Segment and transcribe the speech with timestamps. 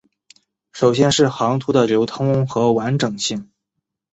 [0.73, 3.51] 首先是航图的流通和完整性。